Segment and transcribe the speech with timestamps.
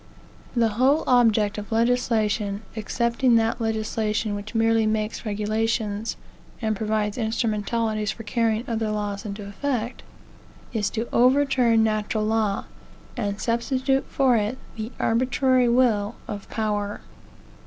[0.55, 6.17] The whole object of legislation, excepting that legislation which merely makes regulations,
[6.59, 10.01] and provides instrumentalities for carrying other laws into effect,
[10.73, 12.65] is to overturn natural law,
[13.15, 17.01] and substitute for it the arbitrary will of power.